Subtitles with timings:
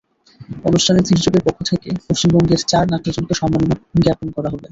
[0.65, 4.59] অনুষ্ঠানে তির্যকের পক্ষ থেকে পশ্চিমবঙ্গের চার নাট্যজনকে সম্মাননা জ্ঞাপন করা হবে।